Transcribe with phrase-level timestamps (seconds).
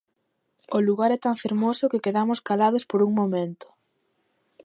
[0.77, 3.67] O lugar é tan fermoso que quedamos calados por un momento.